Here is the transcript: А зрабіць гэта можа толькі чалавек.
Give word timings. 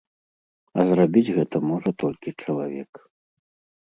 А 0.77 0.85
зрабіць 0.91 1.33
гэта 1.37 1.55
можа 1.73 1.89
толькі 2.05 2.37
чалавек. 2.47 2.91